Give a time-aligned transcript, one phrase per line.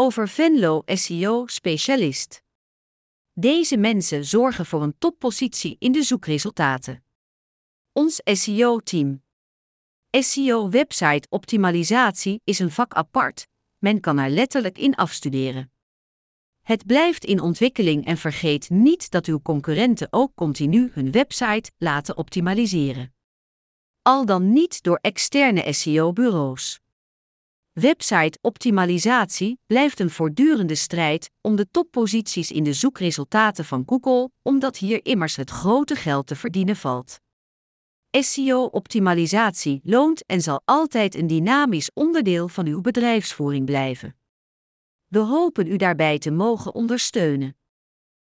[0.00, 2.42] over Venlo SEO-specialist.
[3.32, 7.04] Deze mensen zorgen voor een toppositie in de zoekresultaten.
[7.92, 9.22] Ons SEO-team.
[10.10, 13.46] SEO-website optimalisatie is een vak apart,
[13.78, 15.72] men kan er letterlijk in afstuderen.
[16.62, 22.16] Het blijft in ontwikkeling en vergeet niet dat uw concurrenten ook continu hun website laten
[22.16, 23.14] optimaliseren.
[24.02, 26.80] Al dan niet door externe SEO-bureaus.
[27.80, 35.04] Website-optimalisatie blijft een voortdurende strijd om de topposities in de zoekresultaten van Google, omdat hier
[35.04, 37.20] immers het grote geld te verdienen valt.
[38.10, 44.16] SEO-optimalisatie loont en zal altijd een dynamisch onderdeel van uw bedrijfsvoering blijven.
[45.06, 47.57] We hopen u daarbij te mogen ondersteunen.